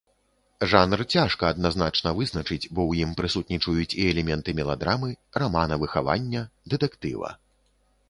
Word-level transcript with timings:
Жанр 0.69 1.03
цяжка 1.15 1.43
адназначна 1.55 2.09
вызначыць, 2.21 2.59
бо 2.75 2.81
ў 2.89 3.09
ім 3.09 3.13
прысутнічаюць 3.21 3.93
і 4.01 4.09
элементы 4.11 4.59
меладрамы, 4.63 5.15
рамана 5.45 5.81
выхавання, 5.87 6.47
дэтэктыва. 6.75 7.29